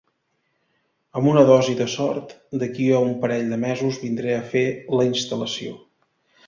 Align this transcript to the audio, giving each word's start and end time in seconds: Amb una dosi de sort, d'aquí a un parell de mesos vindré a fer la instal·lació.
Amb 1.19 1.29
una 1.31 1.43
dosi 1.49 1.75
de 1.81 1.87
sort, 1.97 2.33
d'aquí 2.63 2.89
a 2.95 3.05
un 3.09 3.15
parell 3.27 3.55
de 3.55 3.63
mesos 3.67 4.01
vindré 4.07 4.35
a 4.39 4.45
fer 4.55 4.67
la 5.01 5.11
instal·lació. 5.15 5.81